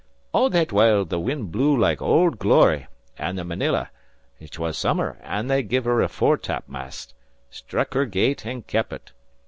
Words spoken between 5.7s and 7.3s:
her a foretopmast